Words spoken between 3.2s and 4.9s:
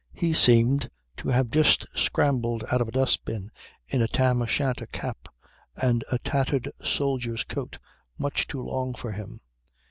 bin in a tam o'shanter